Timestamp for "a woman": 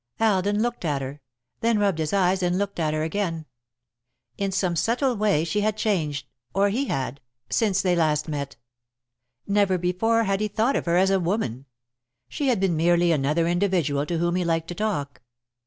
11.11-11.67